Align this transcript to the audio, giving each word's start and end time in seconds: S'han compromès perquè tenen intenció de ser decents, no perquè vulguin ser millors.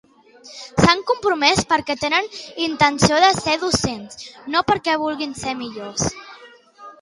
S'han 0.83 1.01
compromès 1.09 1.59
perquè 1.73 1.95
tenen 2.03 2.29
intenció 2.69 3.19
de 3.25 3.29
ser 3.41 3.53
decents, 3.65 4.19
no 4.55 4.65
perquè 4.71 4.97
vulguin 5.05 5.37
ser 5.43 5.55
millors. 5.63 6.09